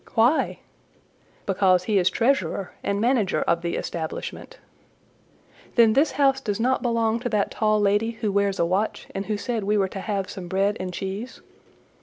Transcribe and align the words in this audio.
"Why?" 0.15 0.57
"Because 1.45 1.83
he 1.83 1.99
is 1.99 2.09
treasurer 2.09 2.71
and 2.83 2.99
manager 2.99 3.43
of 3.43 3.61
the 3.61 3.75
establishment." 3.75 4.57
"Then 5.75 5.93
this 5.93 6.13
house 6.13 6.41
does 6.41 6.59
not 6.59 6.81
belong 6.81 7.19
to 7.19 7.29
that 7.29 7.51
tall 7.51 7.79
lady 7.79 8.13
who 8.19 8.31
wears 8.31 8.57
a 8.57 8.65
watch, 8.65 9.05
and 9.13 9.27
who 9.27 9.37
said 9.37 9.63
we 9.63 9.77
were 9.77 9.89
to 9.89 9.99
have 9.99 10.27
some 10.27 10.47
bread 10.47 10.75
and 10.79 10.91
cheese?" 10.91 11.41